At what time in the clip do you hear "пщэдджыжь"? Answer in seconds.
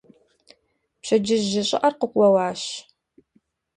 1.01-1.47